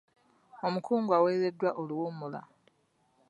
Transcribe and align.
Omukungu 0.67 1.11
aweereddwa 1.17 1.69
oluwummula. 1.81 2.41